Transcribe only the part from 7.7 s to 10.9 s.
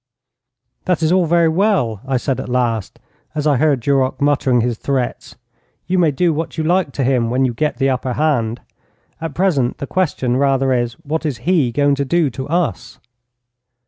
the upper hand. At present the question rather